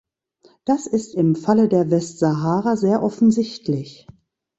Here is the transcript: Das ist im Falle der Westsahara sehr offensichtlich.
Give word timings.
Das 0.65 0.87
ist 0.87 1.13
im 1.13 1.35
Falle 1.35 1.67
der 1.67 1.91
Westsahara 1.91 2.75
sehr 2.75 3.03
offensichtlich. 3.03 4.07